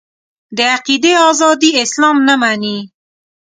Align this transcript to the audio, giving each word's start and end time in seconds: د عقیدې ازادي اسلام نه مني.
د 0.57 0.59
عقیدې 0.75 1.13
ازادي 1.29 1.71
اسلام 1.83 2.17
نه 2.27 2.35
مني. 2.41 2.77